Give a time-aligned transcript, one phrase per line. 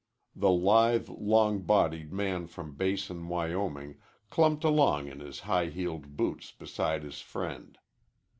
[0.35, 3.99] The lithe, long bodied man from Basin, Wyoming,
[4.31, 7.77] clumped along in his high heeled boots beside his friend.